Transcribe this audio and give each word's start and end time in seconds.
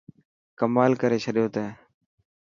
ڪمال 0.59 0.91
ڪري 1.01 1.17
ڇڏيو 1.23 1.45
تين. 1.53 1.69